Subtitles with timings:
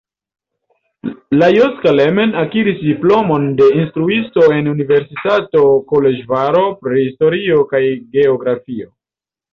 [1.41, 7.83] Lajos Kelemen akiris diplomon de instruisto en Universitato Koloĵvaro pri historio kaj
[8.19, 8.91] geografio.